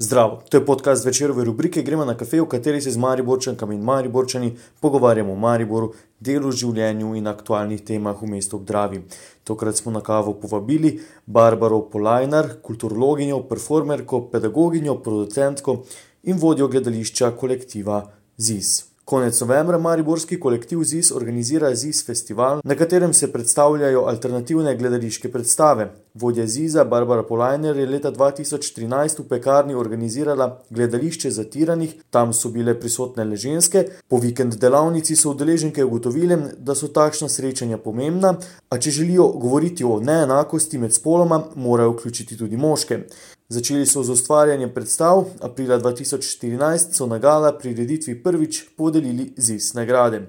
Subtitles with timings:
[0.00, 3.82] Zdravo, to je podcast večerove rubrike Gremo na kafe, v kateri se z Mariborčankami in
[3.82, 5.88] Mariborčani pogovarjamo o Mariboru,
[6.20, 9.00] delu, življenju in aktualnih temah v mestu Obdravi.
[9.44, 15.80] Tokrat smo na kavo povabili Barbaro Polajnar, kulturologinjo, performerko, pedagoginjo, producentko
[16.22, 18.04] in vodjo gledališča kolektiva
[18.38, 18.87] ZIS.
[19.08, 25.86] Konec novembra Mariborski kolektiv ZIS organizira ZIS festival, na katerem se predstavljajo alternativne gledališke predstave.
[26.14, 32.74] Vodja ZIS-a Barbara Polajner je leta 2013 v pekarni organizirala gledališče zatiranih, tam so bile
[32.80, 33.84] prisotne le ženske.
[34.08, 38.34] Po vikend delavnici so udeleženke ugotovile, da so takšna srečanja pomembna,
[38.68, 43.02] a če želijo govoriti o neenakosti med spoloma, morajo vključiti tudi moške.
[43.50, 50.28] Začeli so z ustvarjanjem predstav, aprila 2014 so na gala prireditvi prvič podelili ZIS nagrade.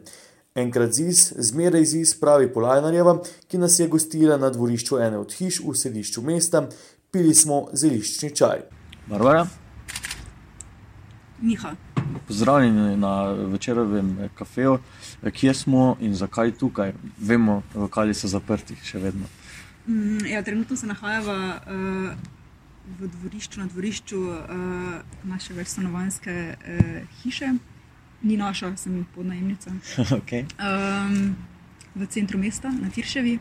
[0.56, 5.60] Enkrat ZIS, zmeraj ZIS, pravi Polajnarjeva, ki nas je gostila na dvorišču ene od hiš
[5.60, 6.64] v središču mesta,
[7.12, 8.64] pili smo zeliščni čaj.
[9.12, 9.44] Barbara,
[11.42, 11.76] Miha.
[12.28, 14.80] pozdravljeni na večerovem eh, kafeju.
[15.24, 16.94] Eh, Kje smo in zakaj tukaj?
[17.18, 19.28] Vemo, lokali so zaprti še vedno.
[19.88, 22.39] Mm, Ja, trenutno se nahajava uh,
[23.00, 24.40] v dvorišču, na dvorišču uh,
[25.24, 27.54] naše večstanovanske uh, hiše,
[28.22, 29.72] ni naša, sem podnajemnica,
[30.20, 30.46] okay.
[30.60, 31.36] um,
[31.96, 33.40] v centru mesta, na Tirševi,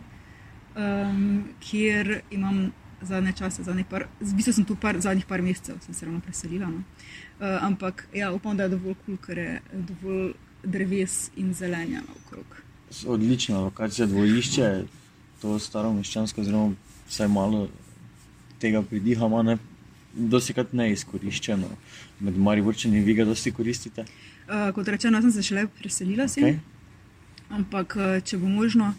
[0.77, 2.71] um, kjer imam
[3.03, 6.21] zadnje čase, zadnje par, v bistvu sem tu par, zadnjih par mesecev, sem se ravno
[6.21, 6.67] preselila.
[6.67, 6.83] No.
[7.39, 12.59] Uh, ampak ja, upam, da je dovolj kul, ker je dovolj dreves in zelenja okrog.
[13.07, 14.71] Odlična lokacija, dvorišče,
[15.43, 16.43] to staro meščansko,
[17.09, 17.69] vsaj malo
[18.61, 19.59] tega pridihamo, ne,
[20.15, 21.69] dosti krat neizkoriščeno.
[22.21, 24.07] Med Mariborčani vi ga dosti koristite.
[24.49, 26.45] Uh, kot rečeno, sem se šele preselila sem.
[26.45, 26.59] Okay.
[27.49, 28.91] Ampak, eh, če bo možno,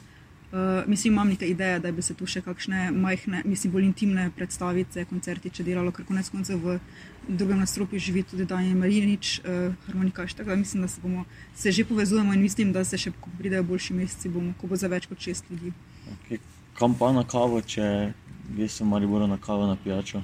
[0.51, 4.29] uh, mislim, imam neke ideje, da bi se tu še kakšne majhne, mislim, bolj intimne
[4.35, 6.79] predstavice, koncerti, če delalo, ker konec koncev v
[7.27, 10.33] drugem nadstropju živi tudi Daniel Marinič, uh, harmonikaš.
[10.37, 13.33] Tako da mislim, da se, bomo, se že povezujemo in mislim, da se še, ko
[13.37, 15.73] pridejo boljši meseci, bomo, ko bo za več kot šest ljudi.
[16.15, 16.41] Okay.
[16.79, 18.13] Kam pa na kavo, če
[18.55, 20.21] greš v Mariboru na kavo na pijačo?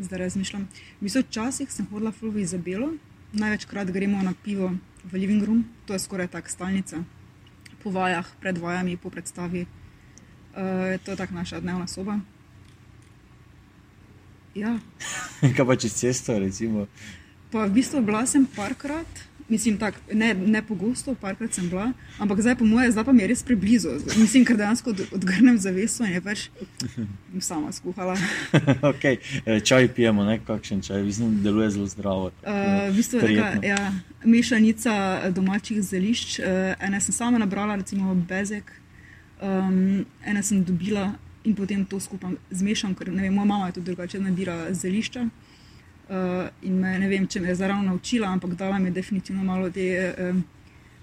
[0.00, 0.68] Zdaj razmišljam.
[1.00, 2.92] V bistvu včasih sem hodila v Izabelo,
[3.32, 4.72] največkrat gremo na pivo
[5.04, 7.04] v Living Room, to je skoraj tak stalnica,
[7.82, 9.66] po vajah, pred vajami, po predstavi.
[10.50, 12.18] Uh, to je tako naša dnevna soba.
[14.54, 14.78] Ja,
[15.56, 16.86] Kaj pa čez cesto, recimo?
[17.50, 22.40] pa v bistvu bila sem parkrat, mislim, tak, ne, ne pogosto, parkrat sem bila, ampak
[22.40, 23.88] zdaj, po mojem, zdaj pa mi je res preblizu.
[24.16, 26.48] Mislim, ker dejansko od- odgrnem zaveso in je pač
[27.40, 28.16] sama skuhala.
[28.92, 29.18] okay.
[29.46, 32.30] eh, Čaj pijemo, ne kakšen čaj, mislim, deluje zelo zdravo.
[32.42, 33.92] Uh, v bistvu je taka, ja,
[34.24, 36.38] mešanica domačih zelišč.
[36.38, 36.46] Uh,
[36.80, 38.70] ene sem sama nabrala, recimo bezek,
[39.42, 41.12] um, ene sem dobila
[41.44, 45.24] in potem to skupaj zmešam, ker vem, moja mama je tudi drugače nabira zelišča.
[46.10, 49.44] Uh, in me, ne vem, če me je zaravno naučila, ampak dala mi je definitivno
[49.46, 50.40] malo te um,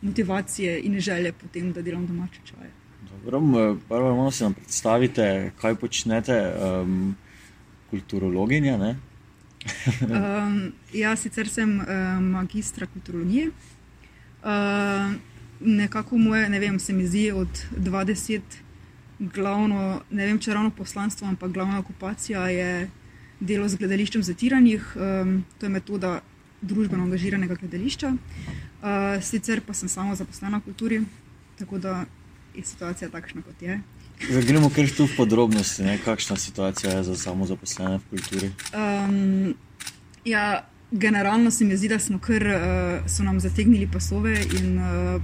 [0.01, 2.72] motivacije in želje potem, da delam domače čaje.
[3.09, 7.16] Dobro, prvo malo se nam predstavite, kaj počnete, um,
[7.90, 8.96] kulturologinja, ne?
[10.07, 11.85] Um, jaz sicer sem uh,
[12.22, 13.47] magistra kulturologije.
[14.44, 15.16] Uh,
[15.59, 18.41] nekako moje, ne vem, se mi zdi od 20
[19.19, 22.90] glavno, ne vem, če ravno poslanstvo, ampak glavna okupacija je
[23.39, 24.95] delo z gledališčem zatiranih.
[24.95, 26.21] Um, to je metoda
[26.61, 28.13] družbeno angažiranega gledališča.
[28.13, 31.01] Uh, sicer pa sem samo zaposlena v kulturi,
[31.59, 32.05] tako da
[32.55, 33.79] je situacija takšna, kot je.
[34.29, 35.99] Zdaj gremo kar tu v podrobnosti, ne?
[36.01, 38.51] kakšna situacija je za samo zaposlene v kulturi.
[38.73, 39.53] Um,
[40.25, 45.21] ja, generalno se mi zdi, da smo kar, uh, so nam zategnili pasove in uh,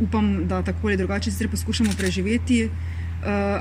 [0.00, 2.64] upam, da tako ali drugače poskušamo preživeti.
[2.64, 2.95] Uh,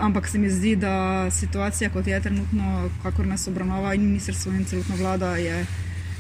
[0.01, 4.65] ampak se mi zdi, da situacija, kot je trenutno, kakor nas obravnava in ministrstvo in
[4.65, 5.65] celotna vlada, je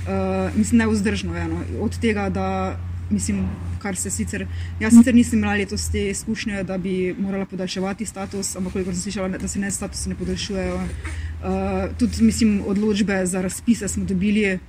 [0.07, 1.35] uh, mislim, neuzdržno.
[1.35, 1.61] Je, no.
[1.79, 2.77] Od tega, da
[3.09, 4.47] mislim, kar se sicer.
[4.79, 9.01] Jaz sicer nisem imela letos te izkušnje, da bi morala podaljševati status, ampak koliko sem
[9.01, 10.75] slišala, da se ne statusi ne podaljšujejo.
[10.75, 14.59] Uh, tudi mislim, odločbe za razpise smo dobili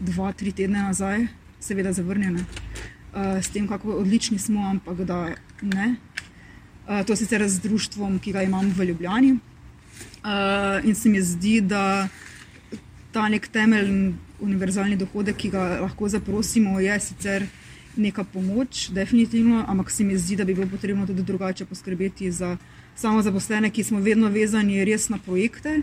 [0.00, 1.26] dva, tri tedne nazaj,
[1.60, 2.40] seveda zavrnjene.
[3.14, 5.28] Uh, s tem, kako odlični smo, ampak da
[5.62, 5.94] ne.
[6.84, 9.32] Uh, to sicer z društvom, ki ga imam v Ljubljani.
[9.32, 12.08] Uh, in se mi zdi, da
[13.12, 17.46] ta nek temeljni univerzalni dohodek, ki ga lahko zaprosimo, je sicer
[17.96, 22.56] neka pomoč, definitivno, ampak se mi zdi, da bi bilo potrebno tudi drugače poskrbeti za
[22.96, 25.80] samo zaposlene, ki smo vedno vezani res na projekte.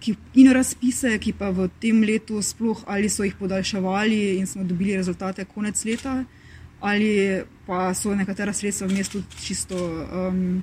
[0.00, 4.64] Ki, in razpise, ki pa v tem letu, sploh ali so jih podaljševali in smo
[4.64, 6.22] dobili rezultate konec leta,
[6.80, 10.62] ali pa so nekatera sredstva v mestu čisto um,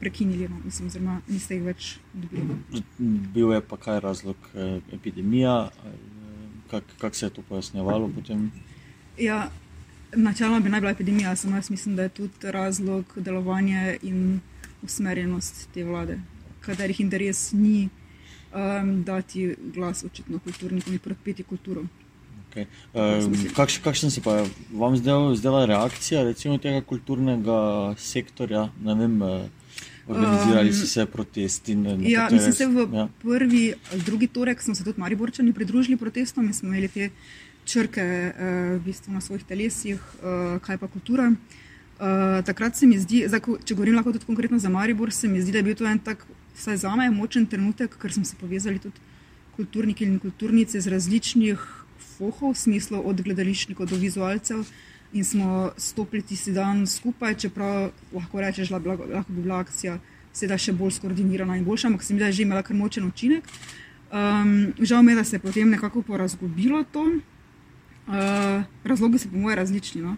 [0.00, 2.56] prekinili, no, mislim, oziroma niste jih več dobili.
[3.34, 5.70] Bil je pa kaj razlog, eh, epidemija,
[6.70, 8.50] kako kak se je to pojasnjevalo potem?
[9.18, 9.50] Ja,
[10.16, 14.40] načeloma bi naj bila epidemija, samo jaz mislim, da je tudi razlog delovanja in
[14.82, 16.18] usmerjenost te vlade,
[16.60, 21.84] katerih interes ni um, dati glas očitno kulturnikom in podpeti kulturo.
[22.52, 22.66] Okay.
[22.92, 24.42] Um, kakš, kakšen se pa
[24.76, 28.66] vam zdel, zdela reakcija recimo, tega kulturnega sektorja?
[28.84, 29.46] Ne vem, uh,
[30.06, 31.76] organizirali so se protesti.
[32.04, 33.08] Ja, mislim, se v ja.
[33.22, 37.08] prvi ali drugi torek smo se tudi Mariborčani pridružili protestom in smo imeli te
[37.64, 38.44] črke uh,
[38.76, 41.32] v bistvu na svojih telesih, uh, kaj pa kultura.
[41.32, 45.40] Uh, takrat se mi zdi, zdaj, če govorim lahko tudi konkretno za Maribor, se mi
[45.40, 46.26] zdi, da je bil to en tak,
[46.58, 49.00] vsaj za me, močen trenutek, ker smo se povezali tudi
[49.56, 51.62] kulturniki in kulturnice iz različnih
[52.18, 54.64] fohov, v smislu od gledališčnikov do vizualcev
[55.12, 59.98] in smo stopili tisti dan skupaj, čeprav lahko rečeš, da lahko bi bila akcija
[60.32, 63.04] sedaj še bolj skoordinirana in boljša, ampak se mi da je že imela kar močen
[63.04, 63.44] učinek.
[64.12, 67.04] Um, žal mi je, da se je potem nekako porazgubilo to.
[68.02, 70.02] Uh, razlogi so po mojem različni.
[70.02, 70.16] No?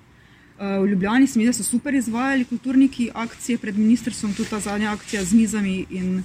[0.59, 4.61] Uh, v Ljubljani se mi da so super izvajali kulturniki akcije pred ministrstvom, tudi ta
[4.61, 6.23] zadnja akcija z mizami in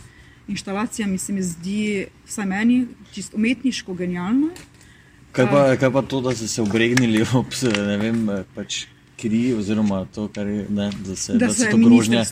[0.47, 4.49] inštalacijami se mi zdi, vsaj meni, čisto umetniško genialno.
[5.31, 7.53] Kaj pa, kaj pa to, da ste se obregnili ob
[7.85, 8.23] ne vem,
[8.55, 8.85] pač
[9.19, 12.23] kri, oziroma to, kar je, ne, da se, da da se to grožnje.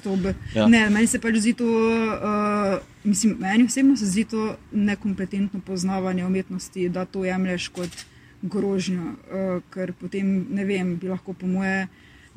[0.55, 0.67] Ja.
[0.67, 6.25] Ne, meni se pač zdi to, uh, mislim, meni osebno se zdi to nekompetentno poznavanje
[6.25, 8.05] umetnosti, da to jemlješ kot
[8.41, 11.87] grožnjo, uh, ker potem ne vem, bi lahko po moje,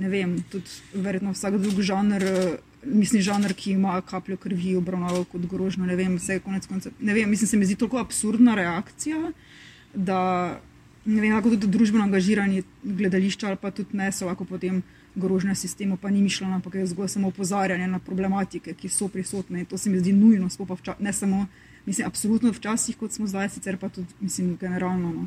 [0.00, 2.26] ne vem, tudi verjetno vsak drug žanr.
[2.80, 5.84] Mislim, žanr, ki ima kapljo krvi, obravnaval kot grožnjo.
[5.84, 6.94] Ne vem, vse je konec koncev.
[6.98, 9.18] Ne vem, mislim, se mi zdi tako absurdna reakcija.
[9.20, 9.49] Uh,
[9.94, 10.60] da
[11.04, 14.82] ne vem, kako tudi družbeno angažirani gledališča ali pa tudi ne so lahko potem
[15.14, 19.64] grožnja sistemu, pa ni mišljeno, ampak je zgolj samo opozarjanje na problematike, ki so prisotne
[19.64, 20.48] to se mi zdi nujno,
[20.98, 21.46] ne samo,
[21.86, 25.12] mislim, absolutno včasih, kot smo zdaj, sicer pa tudi, mislim, generalno.
[25.12, 25.26] No.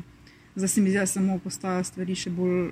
[0.56, 2.70] Zdaj se mi zdi, da samo postaja stvari še bolj,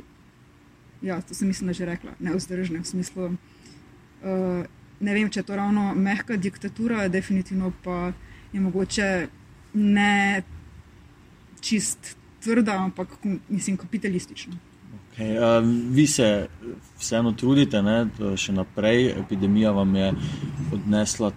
[1.03, 3.29] ja, to sem mislim, da že rekla, neuzdržne v smislu.
[4.23, 4.65] Uh,
[5.01, 8.13] ne vem, če je to ravno mehka diktatura, definitivno pa
[8.53, 9.29] je mogoče
[9.75, 10.43] ne
[11.63, 13.09] čist tvrda, ampak
[13.49, 14.59] mislim kapitalistična.
[15.13, 15.65] Okay, uh,
[15.95, 16.49] vi se
[16.99, 18.07] vseeno trudite, ne,
[18.37, 19.11] še naprej.
[19.23, 20.13] Epidemija vam je
[20.73, 21.33] odnesla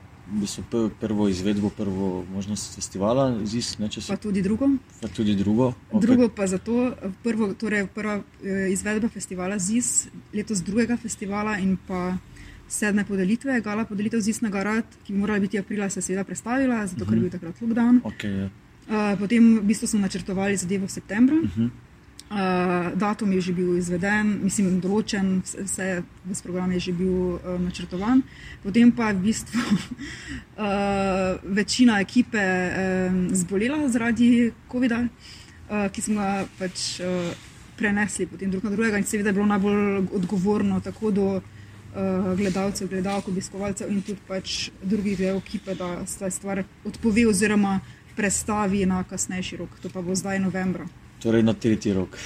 [0.99, 4.69] prvo izvedbo, prvo možnost festivala, ZIS, ne, pa tudi drugo.
[5.01, 5.73] Pa tudi drugo.
[5.91, 6.01] Okay.
[6.01, 6.93] drugo pa zato,
[7.23, 12.17] prvo, torej prva eh, izvedba festivala ZIS, letos drugega festivala in pa
[12.67, 16.23] sedme podelitve, gala podelitev ZIS na Garad, ki bi morala biti aprila, se je seveda
[16.23, 17.09] predstavila, zato uh -huh.
[17.09, 17.29] ker je mhm.
[17.29, 18.01] bil takrat lockdown.
[18.03, 18.49] Okay, ja.
[18.85, 21.35] Uh, potem v bistvu smo načrtovali zadevo v septembru.
[21.41, 21.69] Uh -huh.
[22.29, 27.41] uh, datum je že bil izveden, mislim, določen, vse, vse v programu je že bil
[27.41, 28.21] uh, načrtovan.
[28.63, 29.77] Potem pa je v bistvu uh,
[31.59, 32.37] večina ekipe
[32.69, 37.33] uh, zbolela zaradi COVID-a, uh, ki smo ga pač uh,
[37.77, 41.41] prenesli potem drug na drugega in seveda je bilo najbolj odgovorno tako do
[41.95, 47.79] uh, gledalcev, gledalcev, obiskovalcev in tudi pač drugih del ekipe, da se stvar odpove oziroma
[48.15, 50.87] prestavi na kasnejši rok, to pa bo zdaj novembra.
[51.23, 52.17] Torej na tretji rok.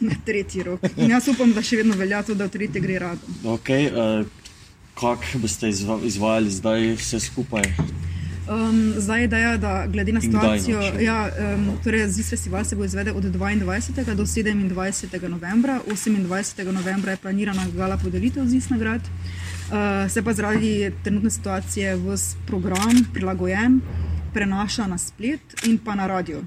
[0.00, 0.80] Na tretji rok.
[0.96, 3.34] In jaz upam, da še vedno velja to, da v tretji gre rado.
[3.44, 4.24] Okay, uh,
[5.00, 5.68] Kako boste
[6.04, 7.62] izvajali zdaj vse skupaj?
[8.50, 12.84] Um, zdaj je ideja, da glede na situacijo, ja, um, torej ZIS festival se bo
[12.84, 14.14] izvedel od 22.
[14.14, 15.28] do 27.
[15.28, 15.80] novembra.
[15.88, 16.72] 28.
[16.72, 19.00] novembra je planirana gala podelitev ZIS nagrad.
[19.00, 23.80] Uh, se pa zaradi trenutne situacije v program prilagojen
[24.32, 26.42] prenaša na splet in pa na radio.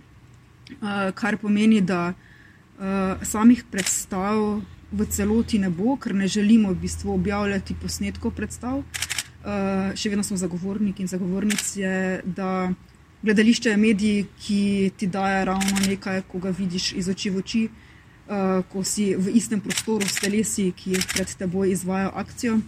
[0.81, 4.61] Uh, kar pomeni, da uh, samih predstav
[4.93, 8.83] v celoti ne bo, ker ne želimo v bistvu objavljati posnetkov predstav.
[9.43, 12.71] Uh, še vedno smo zagovorniki in zagovornice, da
[13.23, 17.63] gledališče je medij, ki ti daje ravno nekaj, ko ga vidiš iz oči v oči,
[17.67, 22.59] uh, ko si v istem prostoru s telesi, ki pred teboj izvajo akcijo.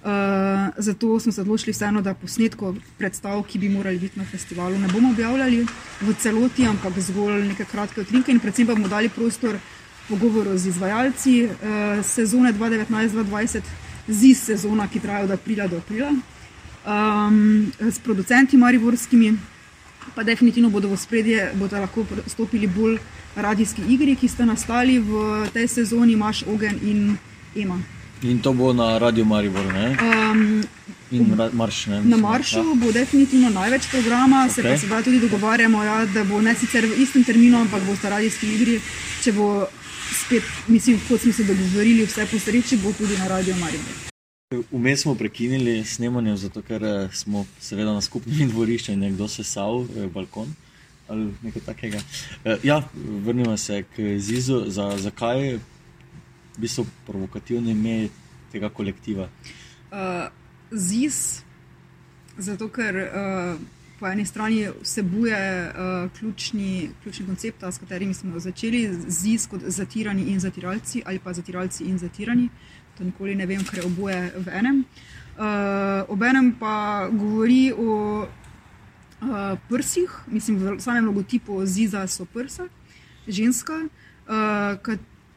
[0.00, 4.78] Uh, zato smo se odločili, vseeno, da posnetkov predstav, ki bi morali biti na festivalu,
[4.78, 5.66] ne bomo objavljali
[6.00, 9.58] v celoti, ampak zgolj neke kratke utrinke in predvsem bomo dali prostor
[10.08, 11.52] pogovoru z izvajalci uh,
[12.04, 13.60] sezone 2019-2020,
[14.08, 19.36] z sezona, ki traja od aprila do aprila, um, s producenti mariborskimi,
[20.14, 22.98] pa definitivno bodo v spredje, bodo lahko stopili bolj
[23.36, 27.18] radijski igri, ki ste nastali v tej sezoni, Maš, Ogen in
[27.54, 27.99] Ema.
[28.22, 29.64] In to bo na Radio Maribor.
[29.64, 30.62] Um,
[31.52, 32.74] marš, na Maršu ja.
[32.74, 34.54] bo definitivno največ programa, okay.
[34.54, 37.96] se pa sedaj tudi dogovarjamo, ja, da bo ne sicer v istem terminu, ampak bo
[37.96, 38.76] sta radijski igri.
[39.24, 39.66] Če bo
[40.12, 44.10] spet, mislim, kot smo se dogovorili, vse po sreči, bo tudi na Radio Maribor.
[44.70, 49.44] Vmes smo prekinili snemanje, zato ker eh, smo seveda na skupnem dvorišču in nekdo se
[49.44, 50.52] sal, eh, balkon
[51.08, 51.98] ali nekaj takega.
[52.44, 52.82] Eh, ja,
[53.24, 54.64] vrnimo se k Zizu.
[54.66, 58.08] Za, zakaj v bistvu provokativno ime
[58.52, 59.28] tega kolektiva?
[59.90, 60.30] Uh,
[60.70, 61.42] Ziz,
[62.38, 63.60] zato ker uh,
[63.98, 65.38] po eni strani vsebuje
[65.68, 71.32] uh, ključni, ključni koncept, s katerimi smo začeli, Ziz kot zatirani in zatiralci ali pa
[71.32, 72.48] zatiralci in zatirani.
[72.98, 74.84] To nikoli ne vem, ker je oboje v enem.
[75.40, 82.68] Uh, Obenem pa govori o uh, prsih, mislim, v samem logotipu Ziza so prsa,
[83.28, 83.78] ženska,
[84.28, 84.76] uh,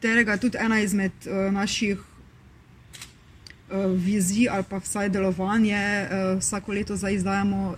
[0.04, 5.80] katerega tudi ena izmed uh, naših uh, vizij ali pa vsaj delovanje.
[6.04, 7.76] Uh, vsako leto zdaj izdajamo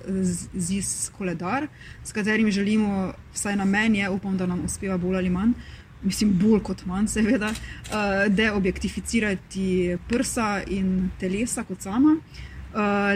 [0.54, 1.68] Ziz koledar,
[2.04, 5.52] s katerim želimo, vsaj na meni, upam, da nam uspeva bolj ali manj.
[6.02, 12.16] Mislim, bolj kot manj, seveda, uh, deobjektificirati prsa in telesa kot sama.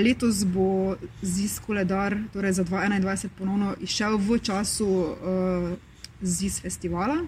[0.05, 4.87] Letos bo ZIS koledar, torej za 2021, ponovno izšel v času
[6.23, 7.19] ZIS festivala,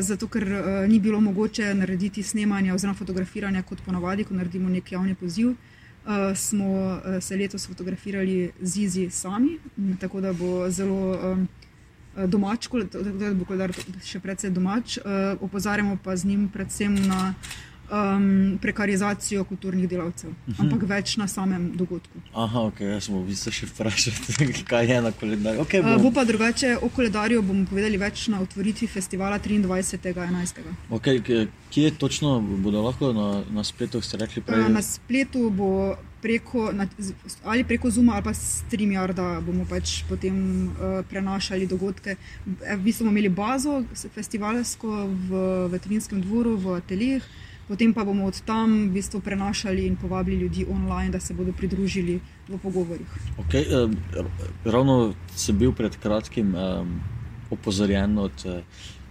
[0.00, 4.92] zato ker uh, ni bilo mogoče narediti snemanja oziroma fotografiranja kot ponavadi, ko naredimo nek
[4.92, 5.48] javni poziv.
[5.48, 9.58] Uh, smo uh, se letos fotografirali z Izi sami,
[10.00, 11.48] tako da bo zelo um,
[12.26, 13.72] domač, da bo koledar
[14.04, 14.98] še predvsej domač.
[14.98, 17.34] Uh, opozarjamo pa z njim predvsem na
[17.90, 20.60] um, prekarizacijo kulturnih delavcev, uh -huh.
[20.60, 22.18] ampak več na samem dogodku.
[22.34, 24.12] Aha, ok, jaz sem v bistvu še vprašal,
[24.70, 25.60] kaj je na koledarju.
[25.60, 30.60] Okay, uh, bo pa drugače, o koledarju bomo povedali več na otvoritvi festivala 23.11.
[30.90, 34.42] Okay, kje točno bodo lahko na, na spletu, ste rekli?
[34.42, 34.60] Prej?
[34.60, 35.96] Uh, na spletu bo.
[36.22, 36.86] Preko, na,
[37.44, 40.34] ali preko Zuma ali pa StreamYarda bomo pač potem
[40.66, 42.16] uh, prenašali dogodke.
[42.44, 45.30] V bistvu bomo imeli bazo festivalsko v
[45.70, 50.36] Veterinskem dvoru, v ateljih, uh, potem pa bomo od tam v bistvu prenašali in povabili
[50.36, 53.06] ljudi online, da se bodo pridružili v pogovorih.
[53.44, 53.96] Okay, um,
[54.64, 57.00] ravno sem bil pred kratkim um,
[57.50, 58.60] opozorjen od uh,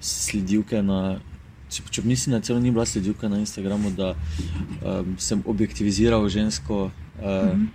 [0.02, 1.20] sledilke na.
[1.68, 7.58] Če mislim, da celo ni bila sledilka na Instagramu, da um, sem objektiviziral žensko uh,
[7.58, 7.70] mm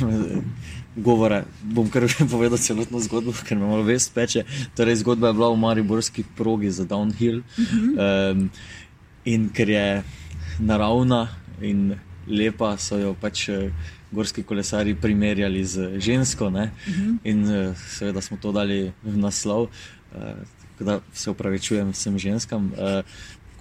[0.00, 0.42] -hmm.
[0.96, 1.44] govore.
[1.62, 4.44] Bom kar povedal celotno zgodbo, ker me malo vest peče.
[4.74, 7.42] Torej, zgodba je bila v Mariborski progi za Downhill.
[7.58, 8.32] Mm -hmm.
[8.32, 8.50] um,
[9.26, 9.86] In ker je
[10.62, 11.28] naravna
[11.60, 13.70] in lepa, so jo pač eh,
[14.14, 16.46] gorski kolesari primerjali z žensko.
[16.46, 16.68] Uh mhm.
[16.86, 17.18] -huh.
[17.24, 19.68] In eh, seveda smo to dali v naslov,
[20.14, 20.34] eh,
[20.80, 22.72] da se upravičujem vsem ženskam.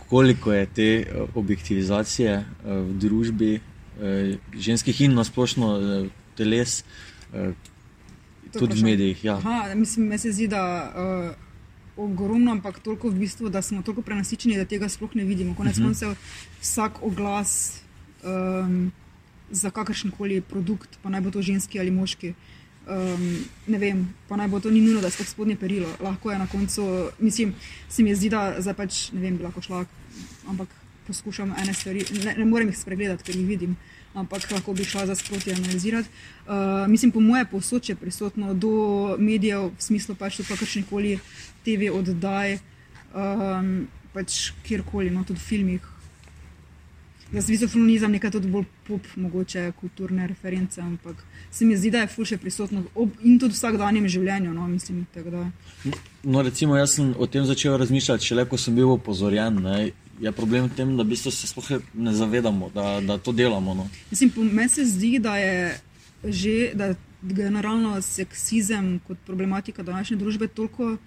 [0.10, 1.06] Koliko je te
[1.36, 3.60] objektivizacije v družbi
[4.54, 5.80] ženskih in nasplošno
[6.36, 6.84] teles,
[8.52, 9.24] tudi v medijih?
[9.24, 9.38] Ja.
[9.38, 10.94] Aha, mislim, se zdi, da.
[10.96, 11.45] Uh
[11.98, 15.56] ogromno, ampak toliko v bistvu, da smo tako prenasičeni, da tega sploh ne vidimo.
[15.56, 15.86] Konec mhm.
[15.86, 16.62] koncev, uh -huh.
[16.62, 17.82] vsak oglas
[18.24, 18.92] um,
[19.52, 22.34] za kakršen koli produkt, pa naj bo to ženski ali moški.
[22.86, 25.90] Um, ne vem, pa naj bo to ni nujno, da je sploh spodnje perilo.
[26.00, 27.54] Lahko je na koncu, mislim,
[27.90, 29.86] se mi zdi, da zdaj pač ne vem, bi lahko šla,
[30.48, 30.70] ampak
[31.08, 33.76] poskušam ene stvari, ne, ne morem jih spregledati, ker jih vidim
[34.16, 36.10] ampak lahko bi šla za sproti analizirati.
[36.48, 41.20] Uh, mislim, po moje posod je prisotno do medijev, v smislu pač tudi kakršnih koli
[41.66, 42.58] TV oddaj,
[43.14, 45.92] um, pač kjerkoli, no tudi v filmih.
[47.34, 51.16] Jaz je nekaj tudi bolj pop, mogoče kulturne reference, ampak
[51.52, 54.54] se mi zdi, da je fulše prisotno ob, in tudi v vsakdanjem življenju.
[54.54, 55.06] No, mislim,
[56.24, 59.58] no, recimo, jaz sem o tem začel razmišljati, šele ko sem bil opozorjen.
[59.64, 63.74] Ne, je problem v tem, da se sploh ne zavedamo, da, da to delamo.
[63.74, 63.90] No.
[64.36, 65.80] Meni se zdi, da je
[66.26, 70.98] že da generalno seksizem kot problematika današnje družbe toliko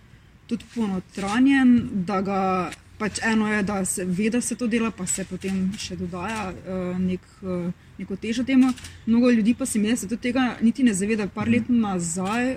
[0.75, 5.25] ponotranjen, da ga pač eno je, da se ve, da se to dela, pa se
[5.25, 8.73] potem še dodaja uh, nek, uh, neko težo temu.
[9.07, 11.29] Mnogo ljudi pa se mi zdi, da se tega niti ne zaveda.
[11.35, 12.57] Par let nazaj,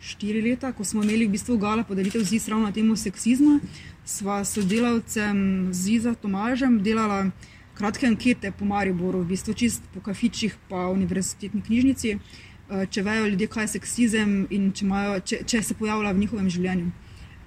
[0.00, 3.60] štiri leta, ko smo imeli v bistvu gala podelitev z ravno na temo seksizma
[4.04, 7.30] sva sodelavcem Ziza Tomažem delala
[7.74, 13.28] kratke ankete po Mariboru, v bistvu čist po kafičih, pa univerzitetni knjižnici, eh, če vejo
[13.32, 16.90] ljudje, kaj je seksizem in če, imajo, če, če se pojavlja v njihovem življenju.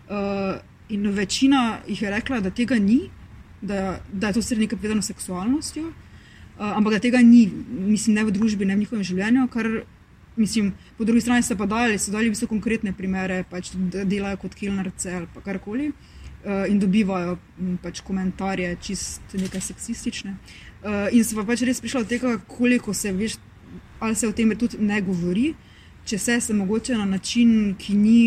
[0.10, 3.10] Eh, in večina jih je rekla, da tega ni,
[3.62, 8.16] da, da je to vse nekaj povezano s seksualnostjo, eh, ampak da tega ni, mislim,
[8.16, 9.48] ne v družbi, ne v njihovem življenju.
[9.54, 9.70] Kar,
[10.36, 13.72] Mislim, po drugi strani so pa dali, so dali bistvu konkretne primere, pač,
[14.04, 15.92] delajo kot kilnarce ali karkoli.
[16.44, 20.34] Uh, in dobivajo m, pač komentarje, čist nekaj seksistične.
[20.84, 23.38] Uh, in sem pa pač res prišla do tega, koliko se veš,
[24.04, 25.54] ali se o tem tudi ne govori,
[26.04, 28.20] če se se mogoče na način, ki ni.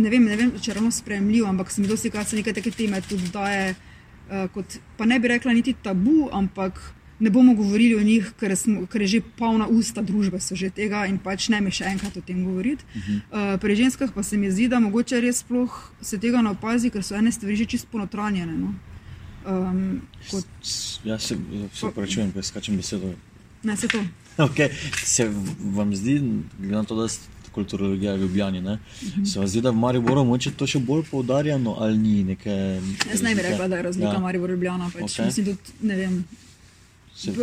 [0.00, 2.72] Ne vem, ne vem če je ravno sprejemljivo, ampak se mi dosti krat nekaj take
[2.72, 6.80] teme tudi daje uh, kot, pa ne bi rekla niti tabu, ampak
[7.24, 10.68] ne bomo govorili o njih, ker, smo, ker je že polna usta družbe so že
[10.70, 12.84] tega in pač ne mi še enkrat o tem govoriti.
[12.84, 13.20] Uh -huh.
[13.54, 16.90] uh, pri ženskah pa se mi zdi, da mogoče res sploh se tega ne opazi,
[16.90, 18.52] ker so ene stvari že čisto ponotranjene.
[18.52, 18.74] No?
[19.46, 20.00] Um,
[20.30, 20.46] kot...
[21.04, 21.36] Ja, se,
[21.82, 23.14] upravičujem, ker skačem besedo.
[23.62, 24.04] Ne, se to.
[24.36, 24.68] Okay.
[25.04, 25.30] Se
[25.74, 26.20] vam zdi,
[26.58, 29.32] glede na to, da ste kulturologija v Ljubljani, uh -huh.
[29.32, 32.80] se vam zdi, da v Mariboru moče to še bolj poudarjeno ali ni neke.
[33.10, 34.18] Jaz ne bi rekla, da je razlika ja.
[34.18, 34.90] Maribor Ljubljana.
[34.92, 35.02] Pač.
[35.02, 35.24] Okay.
[35.24, 36.24] Mislim, tudi, ne vem.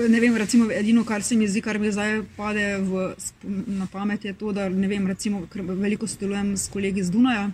[0.09, 3.13] Ne vem, recimo, edino, kar se mi zdi, kar mi zdaj pade v,
[3.71, 7.51] na pamet, je to, da vem, recimo, veliko sodelujem s kolegi iz Dunaja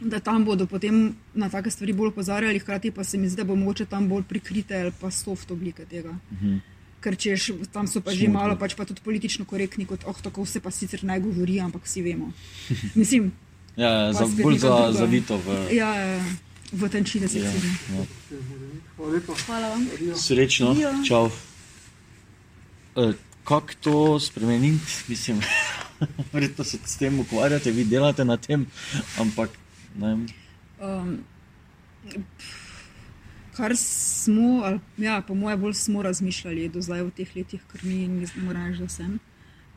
[0.00, 3.44] da tam bodo potem na take stvari bolj opozarjali, hkrati pa se mi zdi, da
[3.44, 6.14] bo mogoče tam bolj prikrite ali pa soft oblike tega.
[6.32, 6.56] Mhm.
[7.00, 10.42] Ker češ, tam so pa že malo, pač pa tudi politično korektni, kot oh, tako
[10.42, 12.32] vse pa sicer ne govori, ampak vsi vemo.
[12.94, 13.32] Mislim,
[13.76, 15.60] ja, ja za, bolj za, zavito v.
[15.76, 16.24] Ja, ja,
[16.72, 17.50] v tenči, da se ja.
[17.50, 18.06] Ja.
[19.46, 19.86] Hvala vam.
[20.16, 20.92] Srečno, ja.
[21.06, 21.30] čau.
[22.96, 23.12] E,
[23.44, 25.04] kako to spremeniti?
[25.08, 25.40] Mislim,
[26.32, 28.66] verjetno se s tem ukvarjate, vi delate na tem,
[29.18, 29.50] ampak
[29.98, 31.24] Um,
[33.56, 37.84] kar smo, ali, ja, po mojem, bolj smo razmišljali do zdaj v teh letih, ker
[37.84, 39.16] mi ne moremo reči, da sem.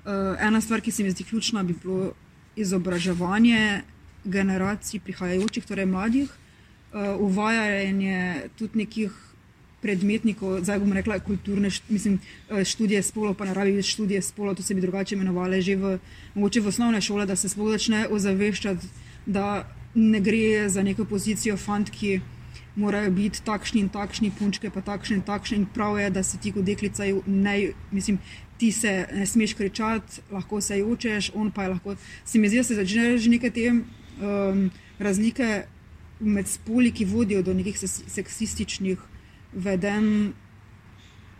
[0.04, 2.12] Uh, ena stvar, ki se mi zdi ključna, bi bilo
[2.56, 3.82] izobraževanje
[4.24, 6.30] generacij prihajajočih, torej mladih,
[7.20, 9.12] uvajanje tudi nekih
[9.82, 12.20] predmetnikov, zdaj bom rekla, kulturne mislim,
[12.50, 16.00] uh, študije spolov, pa več študije spolov, to se bi drugače imenovali že v,
[16.36, 18.88] v osnovne šole, da se sploh začne ozaveščati,
[19.26, 22.20] da ne gre za neko pozicijo, fant, ki
[22.76, 25.58] morajo biti takšni in takšni, punčke pa takšne in takšne.
[25.58, 28.20] In prav je, da se ti kot deklica, ne, mislim,
[28.58, 31.96] ti se ne smeš kričati, lahko se jočeš, on pa je lahko.
[32.26, 34.70] Se mi zdi, da se začne že neke te um,
[35.00, 35.64] razlike
[36.20, 39.00] med spoli, ki vodijo do nekih seksističnih
[39.54, 40.32] vedenj,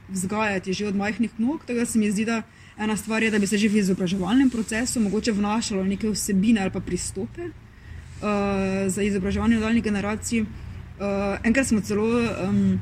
[0.10, 1.66] vzgajati že od majhnih nog.
[1.66, 2.42] Tega se mi zdi, da.
[2.80, 6.72] Ena stvar je, da bi se že v izobraževalnem procesu mogoče vnašalo neke vsebine ali
[6.72, 10.42] pa pristope, uh, za izobraževanje nadaljnih generacij.
[10.42, 10.48] Uh,
[11.44, 12.80] enkrat smo celo um,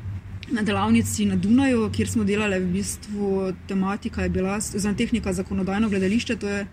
[0.48, 5.88] na delavnici na Dunaju, kjer smo delali v bistvu tematika, je bila za tehnika zakonodajno
[5.88, 6.36] gledališče.
[6.36, 6.68] To je uh,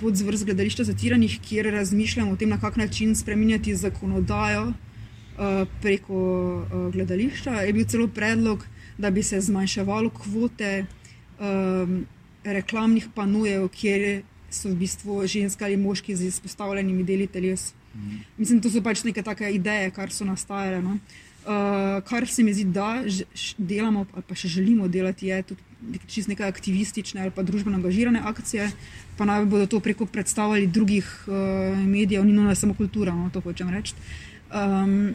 [0.00, 6.16] podzvrst gledališča zatiranih, kjer razmišljamo o tem, na kak način spremenjati zakonodajo uh, preko
[6.56, 7.50] uh, gledališča.
[7.50, 8.66] Je bil celo predlog,
[8.98, 10.86] da bi se zmanjševalo kvote.
[11.40, 12.06] Um,
[12.44, 17.72] Reklamnih panojev, kjer so v bistvu ženske ali moški z izpostavljenimi deli teles.
[18.36, 20.80] Mislim, to so pač neke take ideje, kar so nastajale.
[20.82, 20.96] No?
[21.42, 23.04] Uh, kar se mi zdi, da
[23.58, 25.71] delamo, ali pa še želimo delati, je tudi
[26.06, 28.70] čist neke aktivistične ali pa družbeno angažirane akcije,
[29.16, 33.40] pa naj bodo to preko predstavljali drugih uh, medijev, ni nujno samo kultura, no, to
[33.40, 33.94] hočem reči.
[34.54, 35.14] Um,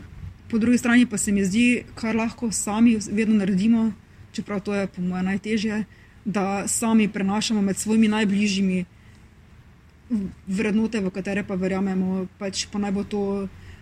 [0.50, 3.92] po drugi strani pa se mi zdi, kar lahko sami vedno naredimo,
[4.32, 5.84] čeprav to je po mojem najtežje,
[6.26, 8.86] da sami prenašamo med svojimi najbližjimi
[10.48, 13.24] vrednote, v katere pa verjamemo, pač pa naj bo to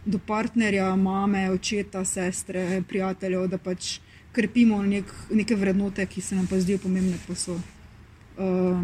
[0.06, 4.00] do partnerja, mame, očeta, sestre, prijateljev, da pač
[4.36, 7.18] krepimo nek, neke vrednote, ki se nam pa zdijo pomembne.
[7.28, 8.82] Pa so, uh,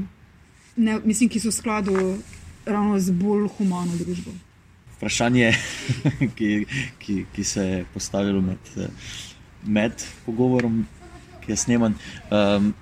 [0.75, 1.97] ne, mislim, ki so v skladu
[2.65, 4.31] ravno z bolj humano družbo.
[4.95, 5.51] Vprašanje,
[6.37, 6.51] ki,
[7.01, 8.71] ki, ki se je postavilo med,
[9.65, 10.85] med pogovorom,
[11.43, 11.97] ki je sneman.
[12.29, 12.73] Um,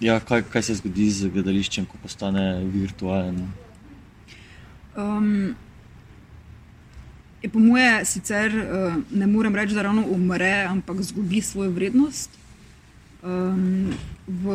[0.00, 3.46] ja, kaj, kaj se zgodi z gledališčem, ko postane virtualen?
[4.96, 5.54] Um,
[7.44, 12.30] je po moje sicer uh, ne morem reči, da ravno umre, ampak izgubi svojo vrednost.
[13.22, 13.92] Um,
[14.28, 14.46] v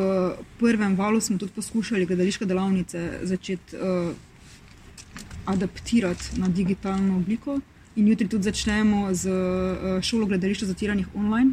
[0.58, 4.10] prvem valu smo tudi poskušali gledališke delavnice začeti uh,
[5.46, 7.60] adaptirati na digitalno obliko,
[7.96, 11.52] in jutri tudi začnemo z uh, šolo gledališča zatiranih online.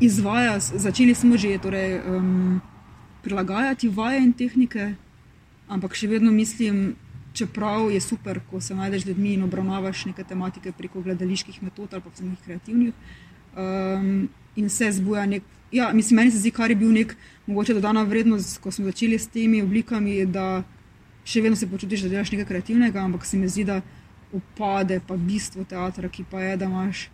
[0.00, 2.60] Izvaja, začeli smo že torej, um,
[3.22, 4.94] prilagajati vaje in tehnike,
[5.68, 6.96] ampak še vedno mislim,
[7.38, 11.94] čeprav je super, ko se najdeš z ljudmi in obravnavaš neke tematike preko gledaliških metod
[11.94, 12.94] ali pa vseh kreativnih.
[13.56, 15.42] Um, in se zbuja nek.
[15.72, 19.18] Ja, mislim, meni se zdi, kar je bil nek mogoče dodana vrednost, ko smo začeli
[19.18, 20.62] s temi oblikami, da
[21.28, 23.82] še vedno se počutiš, da delaš nekaj kreativnega, ampak se mi zdi, da
[24.32, 27.08] upade pa bistvo teatra, ki pa je, da imaš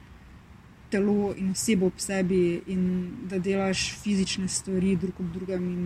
[0.91, 2.85] telo in osebo ob sebi in
[3.31, 5.85] da delaš fizične stvari drug ob drugem in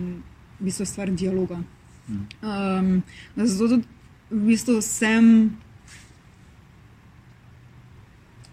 [0.59, 1.63] v bistvu stvar dialoga.
[2.09, 3.01] Um,
[3.35, 3.98] zato tudi
[4.31, 5.57] v bistvu sem,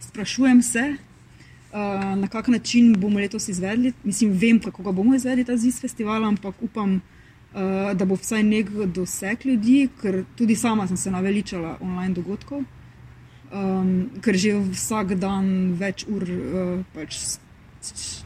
[0.00, 3.92] sprašujem se, uh, na kak način bomo letos izvedli.
[4.04, 8.42] Mislim, vem, kako ga bomo izvedli ta ZIS festival, ampak upam, uh, da bo vsaj
[8.42, 12.64] nek doseg ljudi, ker tudi sama sem se naveličala online dogodkov.
[13.52, 17.38] um, ker že vsak dan več ur uh, pač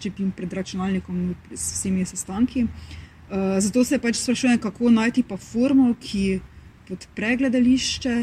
[0.01, 2.65] čepim pred računalnikom s vsemi sestanki.
[3.31, 6.41] Uh, zato se pač sprašujem, kako najti pa formulo, ki
[6.91, 8.15] podpre gledališče,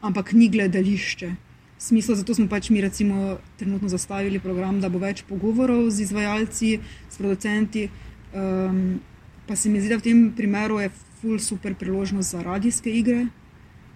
[0.00, 1.30] ampak ni gledališče.
[1.82, 6.72] Smisel, zato smo pač mi recimo trenutno zastavili program, da bo več pogovorov z izvajalci,
[7.10, 7.88] s producenti.
[8.32, 9.00] Um,
[9.46, 13.26] pa se mi zdi, da v tem primeru je full super priložnost za radijske igre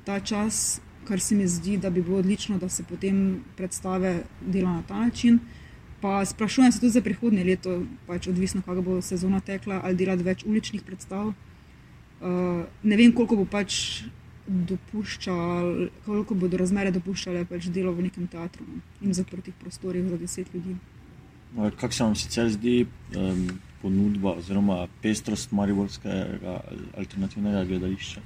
[0.06, 4.72] ta čas, kar se mi zdi, da bi bilo odlično, da se potem predstave dela
[4.72, 5.38] na ta način.
[6.00, 10.22] Pa sprašujem se tudi za prihodnje leto, pač odvisno, kako bo sezona tekla, ali delati
[10.22, 11.32] več uličnih predstav.
[12.20, 14.02] Uh, ne vem, koliko bo pač
[14.46, 20.18] dopuščal, koliko bodo razmere dopuščale pač delo v nekem teatru no, in zaprtih prostorih za
[20.20, 20.76] deset ljudi.
[21.56, 22.76] Kako se vam sicer zdi
[23.16, 23.46] um,
[23.82, 26.60] ponudba oziroma pestrost mariborskega
[26.96, 28.22] alternativnega gledališča?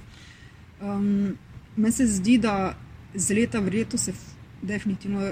[0.81, 1.39] Um,
[1.77, 2.75] Meni se zdi, da
[3.15, 4.13] z leta v leto se
[4.63, 5.31] definitivno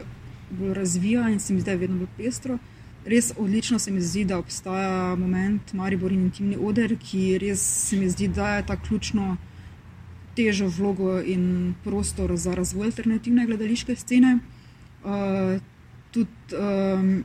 [0.50, 2.58] bolj razvija in se mi zdi, da je vedno bolj pestro.
[3.08, 7.96] Res odlično se mi zdi, da obstaja moment Maribor in intimni oder, ki res se
[7.96, 9.36] mi zdi, da je ta ključno
[10.36, 14.38] težo vlogo in prostor za razvoj alternativne gledališke scene.
[15.04, 15.56] Uh,
[16.12, 17.24] tudi, um,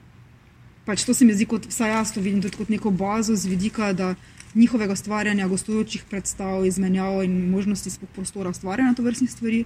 [0.87, 3.51] pač to se mi zdi, kot vsaj jaz to vidim, tudi kot neko bazo z
[3.51, 3.91] vidika,
[4.55, 9.65] njihovega ustvarjanja, gostujočih predstav, izmenjav in možnosti prostora ustvarjanja to vrstnih stvari.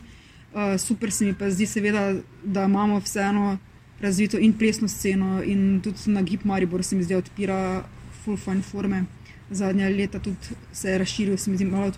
[0.54, 3.58] Uh, super se mi pa zdi, seveda, da imamo vseeno
[4.02, 7.84] razvito in plesno sceno, in tudi na Gib Maribor se mi zdi, odpira
[8.24, 9.06] full fine forme.
[9.50, 11.92] Zadnja leta tudi se je razširil, se mi zdi, malo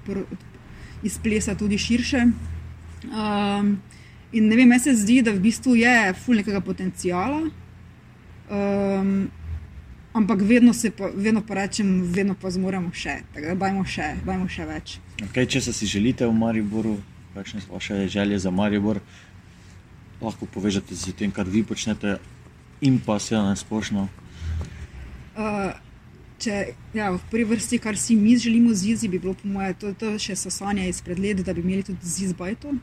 [1.03, 2.25] iz plesa tudi širše.
[3.03, 3.79] Um,
[4.31, 7.41] in ne vem, meni se zdi, da v bistvu je full nekega potencijala.
[8.49, 9.29] Um,
[10.13, 14.49] ampak vedno, pa, vedno pa rečem, vedno pa zmoremo še, tako da dajmo še, dajmo
[14.49, 14.97] še več.
[15.29, 16.97] Okay, če se si želite v Mariboru,
[17.35, 18.99] kakšne so vaše želje za Maribor,
[20.21, 22.17] lahko povežete z tem, kar vi počnete,
[22.81, 24.07] in pa se na splošno.
[25.39, 25.71] Uh,
[26.93, 29.93] ja, v prvi vrsti, kar si mi želimo z Zizi, bi bilo po mojem, to,
[29.93, 32.75] to še sosanje izpred let, da bi imeli tudi Ziz Bajto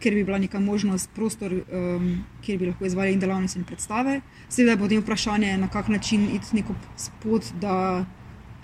[0.00, 4.20] ker bi bila neka možnost, prostor, um, kjer bi lahko izvajali in delavnice in predstave.
[4.48, 6.74] Seveda je potem vprašanje, na kak način iti neko
[7.22, 8.04] pot, da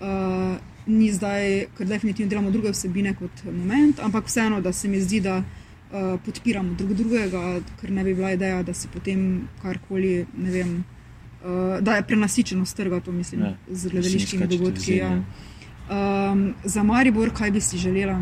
[0.00, 5.00] uh, ni zdaj, ker definitivno delamo druge vsebine kot moment, ampak vseeno, da se mi
[5.00, 5.42] zdi, da
[5.92, 10.72] uh, podpiramo drug drugega, ker ne bi bila ideja, da se potem karkoli, ne vem,
[11.42, 14.96] uh, da je prenasičenost trga, to mislim, ja, z gledališkimi dogodki.
[14.96, 15.12] Ja.
[15.86, 18.20] Um, za Maribor, kaj bi si želela?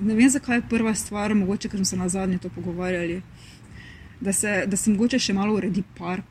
[0.00, 3.22] ne vem, zakaj je prva stvar, mogoče, ker smo se na zadnje to pogovarjali,
[4.20, 6.26] da se, da se mogoče še malo uredi park.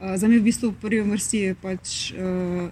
[0.00, 2.70] Uh, za me v bistvu v prvi vrsti pač uh,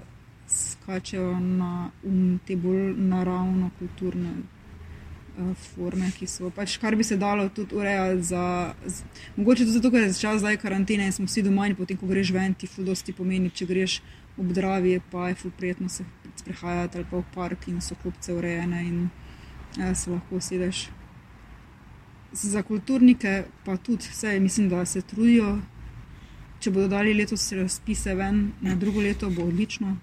[0.82, 4.34] skačejo na um, te bolj naravno kulturne
[5.38, 8.22] uh, forme, ki so pač kar bi se dalo tudi urejati.
[8.22, 9.04] Za, z,
[9.36, 12.10] mogoče tudi zato, ker je čas zdaj karantene in smo vsi doma in potem, ko
[12.10, 14.00] greš ven, ti fudosti pomeni, če greš
[14.40, 16.04] ob Dravi, pa je fulprijetno se
[16.36, 18.84] sprehajati ali pa v park in so klopce urejene.
[18.88, 19.08] In,
[19.76, 20.88] ja, se lahko sedeš.
[22.32, 25.58] Za kulturnike pa tudi vse, mislim, da se trudijo.
[26.60, 29.96] Če bodo dali letos razpise ven, na drugo leto bo odlično.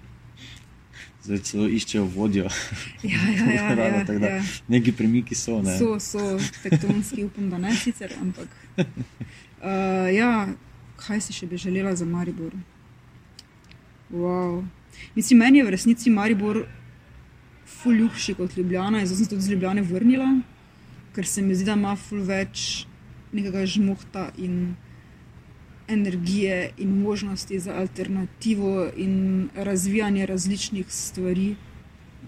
[1.24, 2.48] Zdaj so iščejo vodjo.
[3.04, 4.44] Ja, ja, ja, Rada, ja, ja.
[4.68, 5.60] Neki premiki so.
[5.62, 5.76] Ne?
[5.78, 8.48] So, so tektonski, upam, da ne sicer, ampak.
[8.78, 10.48] Uh, ja,
[11.00, 12.56] kaj si še bi želela za Maribor?
[14.10, 14.64] Wow.
[15.16, 16.64] Mislim, meni je v resnici Maribor
[17.68, 19.06] ful ljubši kot Ljubljana.
[19.06, 20.30] Zdaj sem se tudi z Ljubljana vrnila,
[21.16, 22.86] ker se mi zdi, da ima ful več
[23.36, 24.76] nekega žmohta in
[25.90, 31.56] energije in možnosti za alternativo in razvijanje različnih stvari.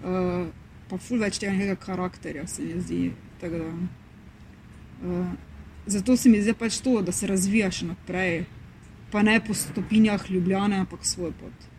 [0.04, 0.46] Uh,
[0.88, 3.12] pa ful več tega nekega karakterja se mi zdi.
[3.40, 5.26] Da, uh,
[5.86, 8.44] zato se mi zdi pač to, da se razvija še naprej,
[9.10, 11.71] pa ne po stopinjah Ljubljana, ampak svoj pot.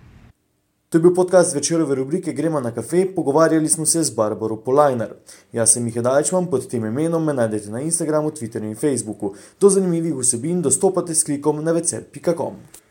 [0.94, 5.14] To je bil podcast večerove rubrike Gremo na kafe, pogovarjali smo se z Barbaro Polajner.
[5.54, 9.34] Jaz sem Miha Dajčman, pod tem imenom me najdete na Instagramu, Twitterju in Facebooku.
[9.62, 12.83] Do zanimivih vsebin dostopate s klikom na vece.com.